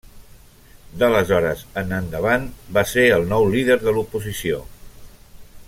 [1.01, 2.47] D'aleshores en endavant
[2.79, 4.63] va ser el nou líder de l'oposició.